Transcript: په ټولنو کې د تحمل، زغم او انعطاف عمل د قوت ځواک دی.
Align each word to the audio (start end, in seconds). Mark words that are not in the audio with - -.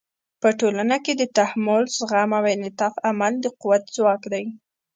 په 0.41 0.49
ټولنو 0.59 0.97
کې 1.05 1.13
د 1.15 1.23
تحمل، 1.37 1.83
زغم 1.97 2.29
او 2.37 2.43
انعطاف 2.55 2.93
عمل 3.09 3.33
د 3.41 3.45
قوت 3.61 3.83
ځواک 3.95 4.21
دی. 4.33 4.45